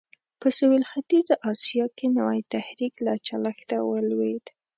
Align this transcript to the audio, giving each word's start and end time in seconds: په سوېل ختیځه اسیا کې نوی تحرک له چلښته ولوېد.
په 0.39 0.47
سوېل 0.57 0.83
ختیځه 0.91 1.35
اسیا 1.51 1.85
کې 1.97 2.07
نوی 2.17 2.39
تحرک 2.53 2.93
له 3.05 3.13
چلښته 3.27 3.77
ولوېد. 3.89 4.45